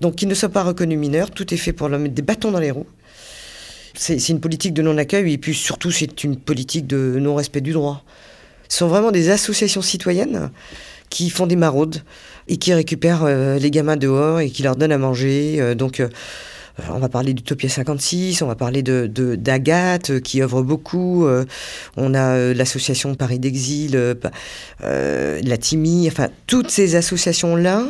Donc 0.00 0.16
qu'il 0.16 0.28
ne 0.28 0.34
soit 0.34 0.48
pas 0.48 0.62
reconnu 0.62 0.96
mineur, 0.96 1.30
tout 1.30 1.54
est 1.54 1.56
fait 1.56 1.72
pour 1.72 1.88
leur 1.88 1.98
mettre 1.98 2.14
des 2.14 2.22
bâtons 2.22 2.50
dans 2.50 2.58
les 2.58 2.70
roues. 2.70 2.86
C'est 3.94 4.28
une 4.28 4.40
politique 4.40 4.74
de 4.74 4.82
non-accueil 4.82 5.32
et 5.32 5.38
puis 5.38 5.54
surtout 5.54 5.90
c'est 5.90 6.22
une 6.22 6.36
politique 6.36 6.86
de 6.86 7.18
non-respect 7.18 7.62
du 7.62 7.72
droit. 7.72 8.04
Ce 8.68 8.78
sont 8.78 8.88
vraiment 8.88 9.10
des 9.10 9.30
associations 9.30 9.82
citoyennes 9.82 10.50
qui 11.10 11.30
font 11.30 11.46
des 11.46 11.56
maraudes 11.56 12.02
et 12.48 12.56
qui 12.56 12.72
récupèrent 12.74 13.24
euh, 13.24 13.58
les 13.58 13.70
gamins 13.70 13.96
dehors 13.96 14.40
et 14.40 14.50
qui 14.50 14.62
leur 14.62 14.76
donnent 14.76 14.92
à 14.92 14.98
manger. 14.98 15.56
Euh, 15.58 15.74
donc, 15.74 16.00
euh, 16.00 16.08
on 16.90 16.98
va 16.98 17.08
parler 17.08 17.32
d'Utopia 17.32 17.70
56, 17.70 18.42
on 18.42 18.46
va 18.48 18.54
parler 18.54 18.82
de 18.82 19.06
d'Agathe 19.36 20.20
qui 20.20 20.42
œuvre 20.42 20.60
beaucoup. 20.60 21.26
on 21.96 22.14
a 22.14 22.52
l'association 22.52 23.14
Paris 23.14 23.38
d'Exil, 23.38 23.98
la 24.82 25.56
TIMI, 25.56 26.06
enfin 26.06 26.28
toutes 26.46 26.70
ces 26.70 26.94
associations-là, 26.94 27.86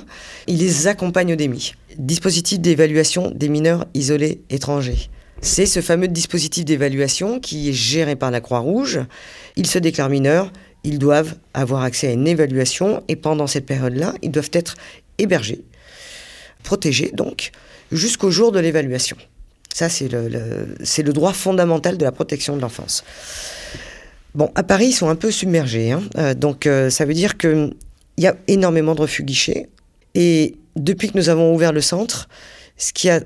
ils 0.47 0.59
les 0.59 0.87
accompagnent 0.87 1.33
au 1.33 1.37
DEMI. 1.37 1.75
Dispositif 1.99 2.61
d'évaluation 2.61 3.33
des 3.35 3.49
mineurs 3.49 3.87
isolés 3.95 4.43
étrangers. 4.51 5.11
C'est 5.41 5.67
ce 5.67 5.81
fameux 5.81 6.09
dispositif 6.09 6.65
d'évaluation 6.65 7.41
qui 7.41 7.69
est 7.69 7.73
géré 7.73 8.17
par 8.17 8.31
la 8.31 8.41
Croix-Rouge. 8.41 9.01
Ils 9.57 9.67
se 9.67 9.79
déclarent 9.79 10.09
mineurs, 10.09 10.53
ils 10.87 11.01
doivent 11.01 11.35
avoir 11.53 11.83
accès 11.83 12.07
à 12.07 12.13
une 12.13 12.29
évaluation 12.29 13.03
et 13.09 13.17
pendant 13.17 13.49
cette 13.49 13.67
période-là, 13.67 14.15
ils 14.23 14.31
doivent 14.31 14.51
être 14.53 14.77
hébergés, 15.19 15.63
protégés 16.63 17.11
donc, 17.13 17.51
jusqu'au 17.91 18.31
jour 18.31 18.53
de 18.53 18.61
l'évaluation. 18.61 19.17
Ça, 19.75 19.89
c'est 19.89 20.09
le, 20.09 21.13
droit 21.13 21.33
fondamental 21.33 21.99
de 21.99 22.05
la 22.05 22.13
protection 22.13 22.57
de 22.57 22.63
l'enfance. 22.63 23.05
Bon, 24.35 24.51
à 24.55 24.63
Paris, 24.63 24.87
ils 24.87 24.93
sont 24.93 25.09
un 25.09 25.17
peu 25.17 25.31
submergés. 25.31 25.91
Hein. 25.91 26.03
Euh, 26.19 26.35
donc, 26.35 26.67
euh, 26.67 26.89
ça 26.89 27.05
veut 27.05 27.15
dire 27.15 27.37
qu'il 27.37 27.75
y 28.17 28.27
a 28.27 28.37
énormément 28.47 28.95
de 28.95 29.01
refus 29.01 29.25
guichets. 29.25 29.69
Et 30.15 30.55
depuis 30.77 31.11
que 31.11 31.19
nous 31.19 31.29
avons 31.29 31.53
ouvert 31.53 31.73
le 31.73 31.81
centre, 31.81 32.29
ce 32.77 32.93
qui 32.93 33.11
a 33.11 33.21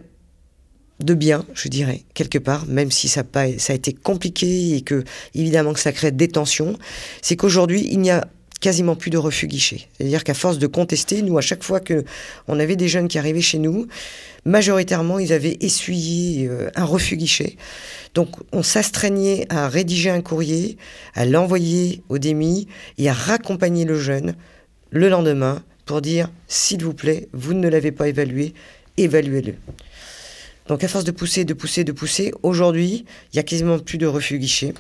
de 1.02 1.14
bien, 1.14 1.44
je 1.54 1.68
dirais, 1.68 2.02
quelque 2.14 2.38
part, 2.38 2.66
même 2.66 2.90
si 2.90 3.08
ça 3.08 3.22
a, 3.34 3.46
été 3.46 3.92
compliqué 3.92 4.76
et 4.76 4.82
que, 4.82 5.04
évidemment, 5.34 5.72
que 5.72 5.80
ça 5.80 5.92
crée 5.92 6.10
des 6.10 6.28
tensions, 6.28 6.78
c'est 7.22 7.36
qu'aujourd'hui, 7.36 7.88
il 7.90 8.00
n'y 8.00 8.10
a 8.10 8.26
quasiment 8.60 8.94
plus 8.94 9.10
de 9.10 9.16
refus 9.16 9.46
guichets. 9.46 9.88
C'est-à-dire 9.96 10.22
qu'à 10.22 10.34
force 10.34 10.58
de 10.58 10.66
contester, 10.66 11.22
nous, 11.22 11.38
à 11.38 11.40
chaque 11.40 11.64
fois 11.64 11.80
que 11.80 12.04
on 12.46 12.60
avait 12.60 12.76
des 12.76 12.88
jeunes 12.88 13.08
qui 13.08 13.18
arrivaient 13.18 13.40
chez 13.40 13.58
nous, 13.58 13.86
majoritairement, 14.44 15.18
ils 15.18 15.32
avaient 15.32 15.56
essuyé 15.60 16.46
euh, 16.46 16.70
un 16.74 16.84
refus 16.84 17.16
guichet. 17.16 17.56
Donc, 18.14 18.28
on 18.52 18.62
s'astreignait 18.62 19.46
à 19.48 19.68
rédiger 19.68 20.10
un 20.10 20.20
courrier, 20.20 20.76
à 21.14 21.24
l'envoyer 21.24 22.02
au 22.10 22.18
DEMI 22.18 22.68
et 22.98 23.08
à 23.08 23.14
raccompagner 23.14 23.84
le 23.84 23.98
jeune 23.98 24.34
le 24.90 25.08
lendemain 25.08 25.62
pour 25.86 26.02
dire, 26.02 26.30
s'il 26.46 26.84
vous 26.84 26.94
plaît, 26.94 27.28
vous 27.32 27.54
ne 27.54 27.68
l'avez 27.68 27.92
pas 27.92 28.08
évalué, 28.08 28.54
évaluez-le. 28.96 29.54
Donc, 30.70 30.84
à 30.84 30.88
force 30.88 31.02
de 31.02 31.10
pousser, 31.10 31.44
de 31.44 31.52
pousser, 31.52 31.82
de 31.82 31.90
pousser, 31.90 32.32
aujourd'hui, 32.44 33.04
il 33.32 33.36
n'y 33.36 33.40
a 33.40 33.42
quasiment 33.42 33.80
plus 33.80 33.98
de 33.98 34.06
refus 34.06 34.38
guichet. 34.38 34.72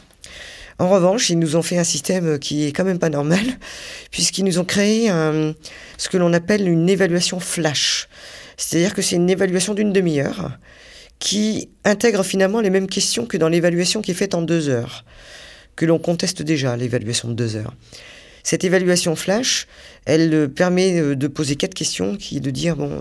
En 0.78 0.88
revanche, 0.88 1.30
ils 1.30 1.38
nous 1.38 1.56
ont 1.56 1.62
fait 1.62 1.78
un 1.78 1.84
système 1.84 2.38
qui 2.38 2.64
est 2.64 2.70
quand 2.70 2.84
même 2.84 3.00
pas 3.00 3.08
normal, 3.08 3.44
puisqu'ils 4.12 4.44
nous 4.44 4.60
ont 4.60 4.64
créé 4.64 5.08
ce 5.08 6.08
que 6.08 6.16
l'on 6.16 6.32
appelle 6.32 6.68
une 6.68 6.88
évaluation 6.88 7.40
flash. 7.40 8.08
C'est-à-dire 8.56 8.94
que 8.94 9.02
c'est 9.02 9.16
une 9.16 9.28
évaluation 9.28 9.74
d'une 9.74 9.92
demi-heure 9.92 10.52
qui 11.18 11.70
intègre 11.84 12.22
finalement 12.22 12.60
les 12.60 12.70
mêmes 12.70 12.86
questions 12.86 13.26
que 13.26 13.36
dans 13.36 13.48
l'évaluation 13.48 14.00
qui 14.00 14.12
est 14.12 14.14
faite 14.14 14.36
en 14.36 14.42
deux 14.42 14.68
heures, 14.68 15.04
que 15.74 15.86
l'on 15.86 15.98
conteste 15.98 16.40
déjà, 16.40 16.76
l'évaluation 16.76 17.26
de 17.26 17.34
deux 17.34 17.56
heures. 17.56 17.74
Cette 18.44 18.62
évaluation 18.62 19.16
flash, 19.16 19.66
elle 20.04 20.48
permet 20.50 21.16
de 21.16 21.26
poser 21.26 21.56
quatre 21.56 21.74
questions, 21.74 22.16
qui 22.16 22.36
est 22.36 22.40
de 22.40 22.52
dire, 22.52 22.76
bon, 22.76 22.96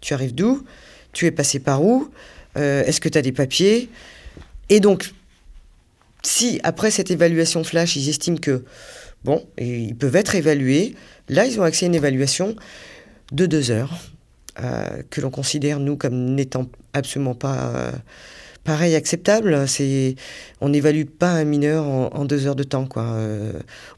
tu 0.00 0.14
arrives 0.14 0.36
d'où? 0.36 0.64
Tu 1.18 1.26
es 1.26 1.32
passé 1.32 1.58
par 1.58 1.82
où 1.82 2.08
euh, 2.56 2.84
Est-ce 2.84 3.00
que 3.00 3.08
tu 3.08 3.18
as 3.18 3.22
des 3.22 3.32
papiers? 3.32 3.88
Et 4.68 4.78
donc, 4.78 5.12
si 6.22 6.60
après 6.62 6.92
cette 6.92 7.10
évaluation 7.10 7.64
flash, 7.64 7.96
ils 7.96 8.08
estiment 8.08 8.36
que, 8.36 8.62
bon, 9.24 9.44
ils 9.58 9.96
peuvent 9.96 10.14
être 10.14 10.36
évalués, 10.36 10.94
là, 11.28 11.44
ils 11.44 11.58
ont 11.58 11.64
accès 11.64 11.86
à 11.86 11.88
une 11.88 11.96
évaluation 11.96 12.54
de 13.32 13.46
deux 13.46 13.72
heures, 13.72 13.98
euh, 14.62 15.02
que 15.10 15.20
l'on 15.20 15.30
considère, 15.30 15.80
nous, 15.80 15.96
comme 15.96 16.36
n'étant 16.36 16.66
absolument 16.92 17.34
pas 17.34 17.72
euh, 17.74 17.90
pareil, 18.62 18.94
acceptable. 18.94 19.66
On 20.60 20.68
n'évalue 20.68 21.06
pas 21.06 21.32
un 21.32 21.44
mineur 21.44 21.84
en, 21.84 22.24
deux 22.26 22.46
heures 22.46 22.54
de 22.54 22.62
temps, 22.62 22.88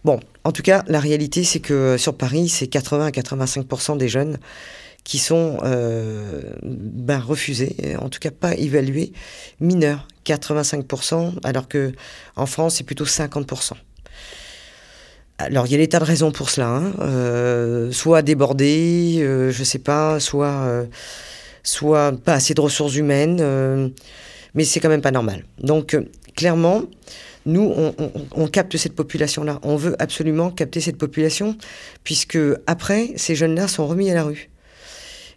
bon, 0.04 0.20
en 0.44 0.52
tout 0.52 0.62
cas, 0.62 0.84
la 0.88 1.00
réalité, 1.00 1.44
c'est 1.44 1.60
que 1.60 1.98
sur 1.98 2.16
Paris, 2.16 2.48
c'est 2.48 2.68
80 2.68 3.08
à 3.08 3.10
85% 3.10 3.98
des 3.98 4.08
jeunes 4.08 4.38
qui 5.04 5.19
sont 5.19 5.59
ben, 6.62 7.19
refusés, 7.19 7.97
en 7.99 8.09
tout 8.09 8.21
cas 8.21 8.30
pas 8.30 8.54
évalués, 8.54 9.12
mineurs. 9.61 10.07
85%, 10.26 11.35
alors 11.45 11.69
que 11.69 11.92
en 12.37 12.47
France, 12.47 12.76
c'est 12.76 12.85
plutôt 12.85 13.04
50%. 13.04 13.73
Alors, 15.38 15.66
il 15.66 15.73
y 15.73 15.75
a 15.75 15.78
des 15.78 15.88
tas 15.88 15.99
de 15.99 16.04
raisons 16.04 16.33
pour 16.33 16.50
cela. 16.50 16.69
Hein. 16.69 16.92
Euh, 17.00 17.90
soit 17.92 18.23
débordé, 18.23 19.16
euh, 19.21 19.50
je 19.50 19.61
ne 19.61 19.64
sais 19.64 19.78
pas, 19.78 20.21
soit, 20.21 20.49
euh, 20.49 20.85
soit 21.62 22.12
pas 22.12 22.35
assez 22.35 22.52
de 22.52 22.61
ressources 22.61 22.95
humaines, 22.95 23.92
mais 24.54 24.64
c'est 24.64 24.80
quand 24.80 24.90
même 24.90 25.00
pas 25.00 25.11
normal. 25.11 25.45
Donc, 25.62 25.97
clairement, 26.37 26.83
nous, 27.47 27.73
on, 28.33 28.47
capte 28.49 28.76
cette 28.76 28.95
population-là. 28.95 29.61
On 29.62 29.76
veut 29.76 29.97
absolument 29.99 30.50
capter 30.50 30.80
cette 30.80 30.99
population, 30.99 31.57
puisque 32.04 32.38
après, 32.66 33.12
ces 33.16 33.35
jeunes-là 33.35 33.66
sont 33.66 33.87
remis 33.87 34.11
à 34.11 34.14
la 34.14 34.25
rue. 34.25 34.50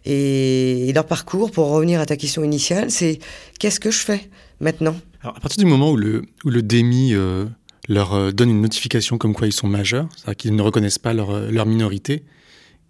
Et, 0.04 0.88
et 0.88 0.92
leur 0.92 1.06
parcours, 1.06 1.50
pour 1.50 1.68
revenir 1.68 2.00
à 2.00 2.06
ta 2.06 2.16
question 2.16 2.44
initiale, 2.44 2.90
c'est 2.90 3.18
qu'est-ce 3.58 3.80
que 3.80 3.90
je 3.90 3.98
fais 3.98 4.28
maintenant? 4.60 4.96
Alors, 5.22 5.36
à 5.36 5.40
partir 5.40 5.58
du 5.64 5.68
moment 5.68 5.90
où 5.90 5.96
le, 5.96 6.22
où 6.44 6.50
le 6.50 6.62
DEMI 6.62 7.14
euh, 7.14 7.46
leur 7.88 8.12
euh, 8.12 8.30
donne 8.30 8.50
une 8.50 8.60
notification 8.60 9.16
comme 9.16 9.34
quoi 9.34 9.46
ils 9.46 9.52
sont 9.52 9.66
majeurs, 9.66 10.08
c'est-à-dire 10.14 10.36
qu'ils 10.36 10.56
ne 10.56 10.62
reconnaissent 10.62 10.98
pas 10.98 11.14
leur, 11.14 11.30
euh, 11.30 11.50
leur 11.50 11.64
minorité, 11.64 12.24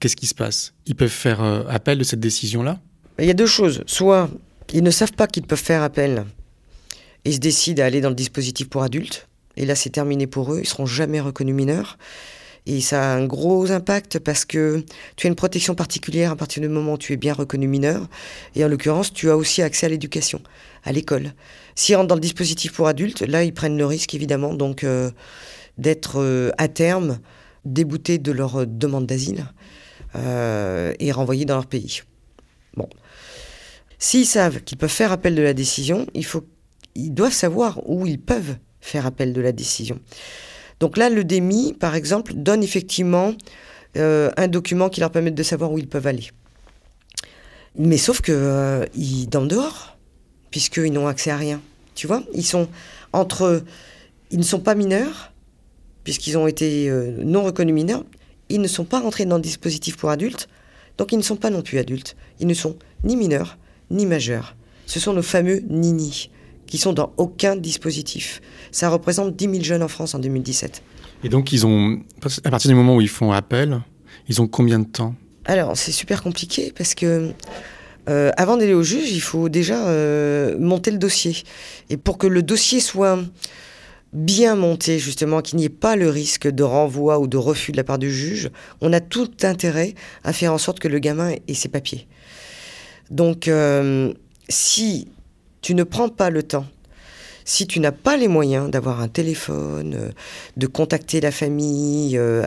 qu'est-ce 0.00 0.16
qui 0.16 0.26
se 0.26 0.34
passe? 0.34 0.74
Ils 0.86 0.96
peuvent 0.96 1.08
faire 1.08 1.40
appel 1.68 1.98
de 1.98 2.04
cette 2.04 2.20
décision-là? 2.20 2.80
Il 3.20 3.26
y 3.26 3.30
a 3.30 3.34
deux 3.34 3.46
choses. 3.46 3.84
Soit 3.86 4.28
ils 4.72 4.82
ne 4.82 4.90
savent 4.90 5.12
pas 5.12 5.28
qu'ils 5.28 5.44
peuvent 5.44 5.62
faire 5.62 5.82
appel 5.82 6.24
et 7.24 7.32
se 7.32 7.38
décident 7.38 7.82
à 7.82 7.86
aller 7.86 8.00
dans 8.00 8.08
le 8.08 8.14
dispositif 8.16 8.68
pour 8.68 8.82
adultes, 8.82 9.28
et 9.56 9.64
là 9.66 9.76
c'est 9.76 9.90
terminé 9.90 10.26
pour 10.26 10.52
eux, 10.52 10.60
ils 10.60 10.68
seront 10.68 10.86
jamais 10.86 11.20
reconnus 11.20 11.54
mineurs. 11.54 11.96
Et 12.66 12.80
ça 12.80 13.12
a 13.12 13.16
un 13.16 13.26
gros 13.26 13.70
impact 13.70 14.18
parce 14.18 14.46
que 14.46 14.84
tu 15.16 15.26
as 15.26 15.28
une 15.28 15.36
protection 15.36 15.74
particulière 15.74 16.30
à 16.30 16.36
partir 16.36 16.62
du 16.62 16.68
moment 16.68 16.94
où 16.94 16.98
tu 16.98 17.12
es 17.12 17.16
bien 17.16 17.34
reconnu 17.34 17.68
mineur. 17.68 18.08
Et 18.54 18.64
en 18.64 18.68
l'occurrence, 18.68 19.12
tu 19.12 19.30
as 19.30 19.36
aussi 19.36 19.60
accès 19.60 19.86
à 19.86 19.88
l'éducation, 19.90 20.40
à 20.82 20.92
l'école. 20.92 21.34
S'ils 21.74 21.96
rentrent 21.96 22.08
dans 22.08 22.14
le 22.14 22.22
dispositif 22.22 22.72
pour 22.72 22.88
adultes, 22.88 23.20
là, 23.20 23.44
ils 23.44 23.52
prennent 23.52 23.76
le 23.76 23.84
risque, 23.84 24.14
évidemment, 24.14 24.54
donc 24.54 24.82
euh, 24.82 25.10
d'être 25.76 26.20
euh, 26.20 26.52
à 26.56 26.68
terme 26.68 27.18
déboutés 27.66 28.18
de 28.18 28.32
leur 28.32 28.60
euh, 28.60 28.66
demande 28.66 29.06
d'asile 29.06 29.46
et 30.16 31.10
renvoyés 31.10 31.44
dans 31.44 31.56
leur 31.56 31.66
pays. 31.66 32.02
Bon. 32.76 32.88
S'ils 33.98 34.26
savent 34.26 34.60
qu'ils 34.60 34.78
peuvent 34.78 34.88
faire 34.88 35.10
appel 35.10 35.34
de 35.34 35.42
la 35.42 35.54
décision, 35.54 36.06
ils 36.94 37.12
doivent 37.12 37.32
savoir 37.32 37.80
où 37.90 38.06
ils 38.06 38.20
peuvent 38.20 38.54
faire 38.80 39.06
appel 39.06 39.32
de 39.32 39.40
la 39.40 39.50
décision. 39.50 39.98
Donc 40.80 40.96
là, 40.96 41.10
le 41.10 41.24
DEMI, 41.24 41.74
par 41.74 41.94
exemple, 41.94 42.34
donne 42.34 42.62
effectivement 42.62 43.34
euh, 43.96 44.30
un 44.36 44.48
document 44.48 44.88
qui 44.88 45.00
leur 45.00 45.10
permet 45.10 45.30
de 45.30 45.42
savoir 45.42 45.72
où 45.72 45.78
ils 45.78 45.88
peuvent 45.88 46.06
aller. 46.06 46.30
Mais 47.76 47.96
sauf 47.96 48.20
que 48.20 48.32
euh, 48.32 48.84
ils 48.94 49.26
dorment 49.26 49.48
dehors, 49.48 49.96
puisqu'ils 50.50 50.92
n'ont 50.92 51.06
accès 51.06 51.30
à 51.30 51.36
rien. 51.36 51.60
Tu 51.94 52.06
vois 52.06 52.22
Ils 52.34 52.44
sont 52.44 52.68
entre. 53.12 53.62
Ils 54.30 54.38
ne 54.38 54.44
sont 54.44 54.60
pas 54.60 54.74
mineurs, 54.74 55.32
puisqu'ils 56.02 56.36
ont 56.36 56.46
été 56.46 56.88
euh, 56.90 57.12
non 57.24 57.44
reconnus 57.44 57.74
mineurs. 57.74 58.04
Ils 58.48 58.60
ne 58.60 58.68
sont 58.68 58.84
pas 58.84 59.00
rentrés 59.00 59.26
dans 59.26 59.36
le 59.36 59.42
dispositif 59.42 59.96
pour 59.96 60.10
adultes, 60.10 60.48
donc 60.98 61.12
ils 61.12 61.16
ne 61.18 61.22
sont 61.22 61.36
pas 61.36 61.50
non 61.50 61.62
plus 61.62 61.78
adultes. 61.78 62.16
Ils 62.40 62.46
ne 62.46 62.54
sont 62.54 62.76
ni 63.04 63.16
mineurs, 63.16 63.58
ni 63.90 64.06
majeurs. 64.06 64.54
Ce 64.86 65.00
sont 65.00 65.12
nos 65.12 65.22
fameux 65.22 65.62
NINI 65.68 66.30
qui 66.74 66.78
sont 66.80 66.92
dans 66.92 67.12
aucun 67.18 67.54
dispositif. 67.54 68.42
Ça 68.72 68.88
représente 68.88 69.36
10 69.36 69.44
000 69.44 69.62
jeunes 69.62 69.84
en 69.84 69.86
France 69.86 70.16
en 70.16 70.18
2017. 70.18 70.82
Et 71.22 71.28
donc, 71.28 71.52
ils 71.52 71.64
ont, 71.64 72.00
à 72.42 72.50
partir 72.50 72.68
du 72.68 72.74
moment 72.74 72.96
où 72.96 73.00
ils 73.00 73.08
font 73.08 73.30
appel, 73.30 73.80
ils 74.28 74.42
ont 74.42 74.48
combien 74.48 74.80
de 74.80 74.84
temps? 74.84 75.14
Alors, 75.44 75.76
c'est 75.76 75.92
super 75.92 76.20
compliqué 76.20 76.72
parce 76.76 76.96
que 76.96 77.30
euh, 78.08 78.32
avant 78.36 78.56
d'aller 78.56 78.74
au 78.74 78.82
juge, 78.82 79.12
il 79.12 79.20
faut 79.20 79.48
déjà 79.48 79.86
euh, 79.86 80.58
monter 80.58 80.90
le 80.90 80.98
dossier. 80.98 81.44
Et 81.90 81.96
pour 81.96 82.18
que 82.18 82.26
le 82.26 82.42
dossier 82.42 82.80
soit 82.80 83.20
bien 84.12 84.56
monté, 84.56 84.98
justement, 84.98 85.42
qu'il 85.42 85.58
n'y 85.58 85.66
ait 85.66 85.68
pas 85.68 85.94
le 85.94 86.08
risque 86.10 86.48
de 86.48 86.64
renvoi 86.64 87.20
ou 87.20 87.28
de 87.28 87.36
refus 87.36 87.70
de 87.70 87.76
la 87.76 87.84
part 87.84 88.00
du 88.00 88.12
juge, 88.12 88.50
on 88.80 88.92
a 88.92 88.98
tout 88.98 89.30
intérêt 89.44 89.94
à 90.24 90.32
faire 90.32 90.52
en 90.52 90.58
sorte 90.58 90.80
que 90.80 90.88
le 90.88 90.98
gamin 90.98 91.34
ait 91.46 91.54
ses 91.54 91.68
papiers. 91.68 92.08
Donc, 93.12 93.46
euh, 93.46 94.12
si 94.48 95.06
tu 95.64 95.74
ne 95.74 95.82
prends 95.82 96.10
pas 96.10 96.28
le 96.28 96.42
temps, 96.42 96.66
si 97.46 97.66
tu 97.66 97.80
n'as 97.80 97.90
pas 97.90 98.18
les 98.18 98.28
moyens 98.28 98.70
d'avoir 98.70 99.00
un 99.00 99.08
téléphone, 99.08 99.94
euh, 99.94 100.10
de 100.58 100.66
contacter 100.66 101.22
la 101.22 101.30
famille 101.30 102.18
euh, 102.18 102.44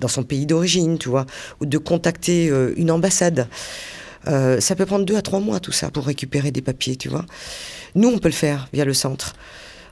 dans 0.00 0.08
son 0.08 0.22
pays 0.22 0.46
d'origine, 0.46 0.96
tu 0.96 1.10
vois, 1.10 1.26
ou 1.60 1.66
de 1.66 1.76
contacter 1.76 2.48
euh, 2.48 2.72
une 2.78 2.90
ambassade, 2.90 3.48
ça 4.24 4.76
peut 4.76 4.86
prendre 4.86 5.04
deux 5.04 5.16
à 5.16 5.20
trois 5.20 5.40
mois 5.40 5.60
tout 5.60 5.72
ça 5.72 5.90
pour 5.90 6.06
récupérer 6.06 6.52
des 6.52 6.62
papiers, 6.62 6.96
tu 6.96 7.10
vois. 7.10 7.26
Nous, 7.96 8.08
on 8.08 8.18
peut 8.18 8.28
le 8.28 8.34
faire 8.34 8.68
via 8.72 8.86
le 8.86 8.94
centre. 8.94 9.34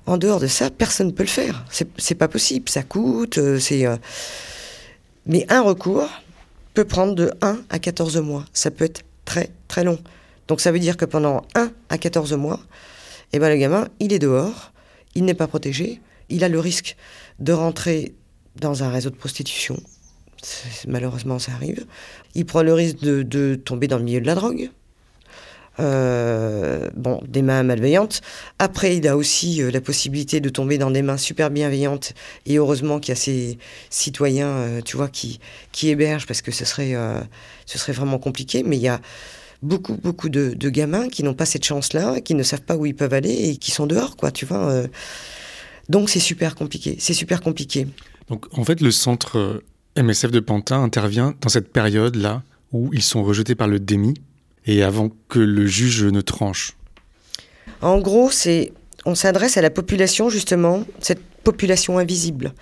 En 0.06 0.16
dehors 0.16 0.40
de 0.40 0.46
ça, 0.46 0.70
personne 0.70 1.08
ne 1.08 1.12
peut 1.12 1.24
le 1.24 1.28
faire. 1.28 1.64
C'est 1.98 2.14
pas 2.14 2.28
possible. 2.28 2.68
Ça 2.68 2.84
coûte. 2.84 3.40
c'est. 3.58 3.86
Mais 5.26 5.44
un 5.48 5.62
recours 5.62 6.08
peut 6.74 6.84
prendre 6.84 7.16
de 7.16 7.32
1 7.42 7.58
à 7.70 7.78
14 7.80 8.18
mois. 8.18 8.44
Ça 8.52 8.70
peut 8.70 8.84
être 8.84 9.02
très 9.24 9.50
très 9.66 9.82
long. 9.82 9.98
Donc 10.50 10.60
ça 10.60 10.72
veut 10.72 10.80
dire 10.80 10.96
que 10.96 11.04
pendant 11.04 11.42
1 11.54 11.70
à 11.90 11.96
14 11.96 12.32
mois, 12.32 12.58
eh 13.32 13.38
ben, 13.38 13.50
le 13.50 13.56
gamin, 13.56 13.86
il 14.00 14.12
est 14.12 14.18
dehors, 14.18 14.72
il 15.14 15.24
n'est 15.24 15.34
pas 15.34 15.46
protégé, 15.46 16.00
il 16.28 16.42
a 16.42 16.48
le 16.48 16.58
risque 16.58 16.96
de 17.38 17.52
rentrer 17.52 18.16
dans 18.56 18.82
un 18.82 18.90
réseau 18.90 19.10
de 19.10 19.14
prostitution. 19.14 19.76
Malheureusement, 20.88 21.38
ça 21.38 21.52
arrive. 21.52 21.86
Il 22.34 22.46
prend 22.46 22.64
le 22.64 22.72
risque 22.72 22.98
de, 22.98 23.54
tomber 23.54 23.86
dans 23.86 23.98
le 23.98 24.02
milieu 24.02 24.20
de 24.20 24.26
la 24.26 24.34
drogue. 24.34 24.70
Euh, 25.78 26.90
bon, 26.96 27.22
des 27.28 27.42
mains 27.42 27.62
malveillantes. 27.62 28.20
Après, 28.58 28.96
il 28.96 29.06
a 29.06 29.16
aussi 29.16 29.62
euh, 29.62 29.70
la 29.70 29.80
possibilité 29.80 30.40
de 30.40 30.48
tomber 30.48 30.78
dans 30.78 30.90
des 30.90 31.02
mains 31.02 31.16
super 31.16 31.50
bienveillantes. 31.50 32.12
Et 32.46 32.56
heureusement 32.56 32.98
qu'il 32.98 33.10
y 33.10 33.16
a 33.16 33.20
ces 33.20 33.56
citoyens, 33.88 34.48
euh, 34.48 34.80
tu 34.80 34.96
vois, 34.96 35.08
qui, 35.08 35.38
hébergent, 35.84 36.26
parce 36.26 36.42
que 36.42 36.50
ce 36.50 36.64
serait, 36.64 36.96
ce 37.66 37.78
serait 37.78 37.92
vraiment 37.92 38.18
compliqué. 38.18 38.64
Mais 38.64 38.78
il 38.78 38.82
y 38.82 38.88
a 38.88 39.00
beaucoup, 39.62 39.94
beaucoup 39.94 40.28
de, 40.28 40.54
gamins 40.68 41.08
qui 41.08 41.22
n'ont 41.22 41.34
pas 41.34 41.46
cette 41.46 41.64
chance-là, 41.64 42.20
qui 42.20 42.34
ne 42.34 42.42
savent 42.42 42.62
pas 42.62 42.76
où 42.76 42.86
ils 42.86 42.94
peuvent 42.94 43.14
aller 43.14 43.32
et 43.32 43.56
qui 43.56 43.70
sont 43.70 43.86
dehors, 43.86 44.16
quoi, 44.16 44.30
tu 44.30 44.46
vois. 44.46 44.70
Euh. 44.70 44.86
Donc 45.88 46.08
c'est 46.08 46.20
super 46.20 46.54
compliqué, 46.54 46.96
c'est 46.98 47.14
super 47.14 47.40
compliqué. 47.40 47.86
Donc 48.28 48.46
en 48.56 48.64
fait, 48.64 48.80
le 48.80 48.90
centre 48.90 49.38
euh, 49.38 49.64
MSF 50.00 50.30
de 50.30 50.40
Pantin 50.40 50.82
intervient 50.82 51.34
dans 51.40 51.48
cette 51.48 51.72
période-là 51.72 52.42
où 52.72 52.90
ils 52.92 53.02
sont 53.02 53.24
rejetés 53.24 53.56
par 53.56 53.66
le 53.66 53.80
DEMI 53.80 54.14
et 54.66 54.82
avant 54.82 55.10
que 55.28 55.40
le 55.40 55.66
juge 55.66 56.04
ne 56.04 56.20
tranche. 56.20 56.76
En 57.82 57.98
gros, 57.98 58.30
c'est 58.30 58.72
on 59.04 59.14
s'adresse 59.14 59.56
à 59.56 59.62
la 59.62 59.70
population 59.70 60.28
justement, 60.28 60.84
cette 61.00 61.22
population 61.42 61.98
invisible, 61.98 62.54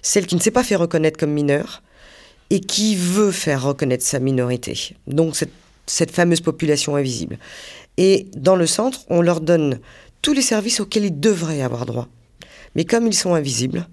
celle 0.00 0.26
qui 0.26 0.34
ne 0.34 0.40
s'est 0.40 0.50
pas 0.50 0.64
fait 0.64 0.76
reconnaître 0.76 1.18
comme 1.18 1.32
mineure 1.32 1.82
et 2.50 2.60
qui 2.60 2.96
veut 2.96 3.30
faire 3.30 3.62
reconnaître 3.62 4.04
sa 4.04 4.18
minorité. 4.18 4.96
Donc 5.06 5.36
cette, 5.36 5.52
cette 5.86 6.10
fameuse 6.10 6.40
population 6.40 6.96
invisible. 6.96 7.38
Et 7.96 8.26
dans 8.34 8.56
le 8.56 8.66
centre, 8.66 9.00
on 9.08 9.20
leur 9.20 9.40
donne 9.40 9.80
tous 10.22 10.32
les 10.32 10.42
services 10.42 10.80
auxquels 10.80 11.04
ils 11.04 11.20
devraient 11.20 11.62
avoir 11.62 11.86
droit. 11.86 12.08
Mais 12.74 12.84
comme 12.84 13.06
ils 13.06 13.14
sont 13.14 13.34
invisibles, 13.34 13.86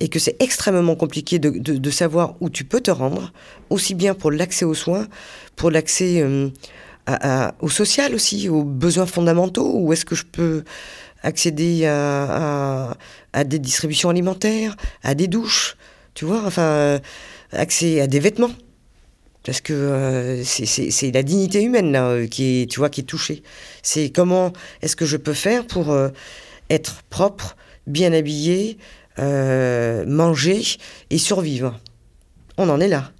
et 0.00 0.08
que 0.08 0.18
c'est 0.18 0.36
extrêmement 0.42 0.96
compliqué 0.96 1.38
de, 1.38 1.90
savoir 1.90 2.34
où 2.40 2.50
tu 2.50 2.64
peux 2.64 2.80
te 2.80 2.90
rendre, 2.90 3.32
aussi 3.70 3.94
bien 3.94 4.14
pour 4.14 4.32
l'accès 4.32 4.64
aux 4.64 4.74
soins, 4.74 5.06
pour 5.54 5.70
l'accès 5.70 6.20
euh, 6.20 6.50
au 7.60 7.68
social 7.68 8.12
aussi, 8.12 8.48
aux 8.48 8.64
besoins 8.64 9.06
fondamentaux, 9.06 9.70
où 9.74 9.92
est-ce 9.92 10.04
que 10.04 10.16
je 10.16 10.24
peux 10.24 10.64
accéder 11.22 11.86
à, 11.86 12.96
des 13.44 13.60
distributions 13.60 14.08
alimentaires, 14.08 14.76
à 15.04 15.14
des 15.14 15.28
douches, 15.28 15.76
tu 16.14 16.24
vois, 16.24 16.42
enfin, 16.44 16.62
euh, 16.62 16.98
accès 17.52 18.00
à 18.00 18.08
des 18.08 18.18
vêtements. 18.18 18.50
Parce 19.44 19.60
que 19.60 19.72
euh, 19.72 20.44
c'est 20.44 21.10
la 21.10 21.22
dignité 21.22 21.62
humaine 21.62 21.90
là, 21.92 22.26
qui 22.26 22.62
est, 22.62 22.70
tu 22.70 22.78
vois, 22.78 22.90
qui 22.90 23.00
est 23.00 23.04
touchée. 23.04 23.42
C'est 23.82 24.10
comment 24.10 24.52
est-ce 24.82 24.94
que 24.94 25.06
je 25.06 25.16
peux 25.16 25.32
faire 25.32 25.66
pour 25.66 25.96
être 26.70 27.02
propre, 27.10 27.56
bien 27.86 28.12
habillé, 28.12 28.78
euh, 29.18 30.04
manger 30.06 30.62
et 31.10 31.18
survivre? 31.18 31.78
On 32.56 32.68
en 32.68 32.80
est 32.80 32.88
là. 32.88 33.12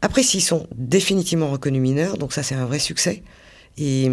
Après, 0.00 0.22
s'ils 0.22 0.42
sont 0.42 0.66
définitivement 0.74 1.50
reconnus 1.50 1.80
mineurs, 1.80 2.18
donc 2.18 2.32
ça 2.32 2.42
c'est 2.42 2.54
un 2.54 2.66
vrai 2.66 2.78
succès. 2.78 3.22
Et 3.78 4.08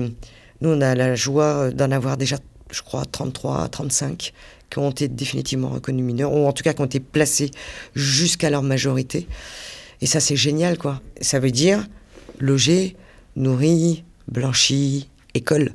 nous, 0.61 0.69
on 0.69 0.81
a 0.81 0.93
la 0.93 1.15
joie 1.15 1.71
d'en 1.71 1.91
avoir 1.91 2.17
déjà, 2.17 2.37
je 2.71 2.81
crois, 2.81 3.05
33, 3.05 3.69
35 3.69 4.33
qui 4.69 4.77
ont 4.77 4.91
été 4.91 5.07
définitivement 5.07 5.69
reconnus 5.69 6.05
mineurs, 6.05 6.31
ou 6.31 6.47
en 6.47 6.53
tout 6.53 6.63
cas 6.63 6.73
qui 6.73 6.81
ont 6.81 6.85
été 6.85 6.99
placés 6.99 7.49
jusqu'à 7.95 8.51
leur 8.51 8.61
majorité. 8.61 9.27
Et 10.01 10.05
ça, 10.05 10.19
c'est 10.19 10.35
génial, 10.35 10.77
quoi. 10.77 11.01
Ça 11.21 11.39
veut 11.39 11.51
dire 11.51 11.87
loger, 12.39 12.95
nourri, 13.35 14.03
blanchi, 14.27 15.09
école 15.33 15.73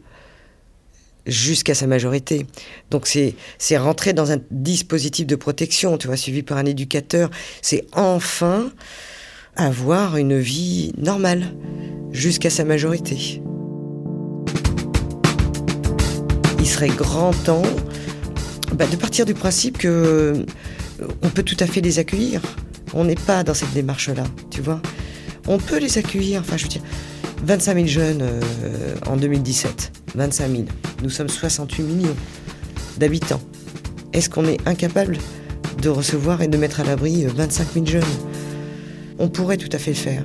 jusqu'à 1.26 1.74
sa 1.74 1.86
majorité. 1.86 2.46
Donc 2.90 3.06
c'est 3.06 3.76
rentrer 3.76 4.12
dans 4.12 4.32
un 4.32 4.38
dispositif 4.50 5.26
de 5.26 5.36
protection, 5.36 5.96
tu 5.98 6.06
vois, 6.06 6.16
suivi 6.16 6.42
par 6.42 6.58
un 6.58 6.66
éducateur. 6.66 7.30
C'est 7.62 7.86
enfin 7.92 8.70
avoir 9.56 10.16
une 10.16 10.38
vie 10.38 10.92
normale 10.98 11.54
jusqu'à 12.12 12.50
sa 12.50 12.64
majorité. 12.64 13.42
Il 16.58 16.66
serait 16.66 16.88
grand 16.88 17.32
temps 17.32 17.62
bah, 18.74 18.86
de 18.86 18.96
partir 18.96 19.26
du 19.26 19.34
principe 19.34 19.78
que 19.78 19.88
euh, 19.88 20.44
on 21.22 21.28
peut 21.28 21.42
tout 21.42 21.56
à 21.60 21.66
fait 21.66 21.80
les 21.80 21.98
accueillir. 21.98 22.40
On 22.94 23.04
n'est 23.04 23.16
pas 23.16 23.42
dans 23.42 23.54
cette 23.54 23.72
démarche-là, 23.72 24.24
tu 24.50 24.62
vois. 24.62 24.80
On 25.48 25.58
peut 25.58 25.78
les 25.78 25.98
accueillir. 25.98 26.40
Enfin, 26.40 26.56
je 26.56 26.62
veux 26.62 26.68
dire, 26.68 26.82
25 27.44 27.74
000 27.74 27.86
jeunes 27.86 28.22
euh, 28.22 28.94
en 29.06 29.16
2017. 29.16 29.92
25 30.14 30.48
000. 30.48 30.62
Nous 31.02 31.10
sommes 31.10 31.28
68 31.28 31.82
millions 31.82 32.16
d'habitants. 32.98 33.40
Est-ce 34.12 34.30
qu'on 34.30 34.46
est 34.46 34.66
incapable 34.66 35.18
de 35.82 35.88
recevoir 35.88 36.40
et 36.40 36.48
de 36.48 36.56
mettre 36.56 36.80
à 36.80 36.84
l'abri 36.84 37.26
25 37.26 37.72
000 37.74 37.86
jeunes? 37.86 38.02
On 39.18 39.28
pourrait 39.28 39.56
tout 39.56 39.68
à 39.72 39.78
fait 39.78 39.90
le 39.90 39.96
faire. 39.96 40.24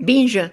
Binge 0.00 0.50